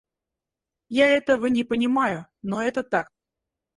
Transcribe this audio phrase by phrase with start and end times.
[0.89, 3.11] Я этого не понимаю, но это так.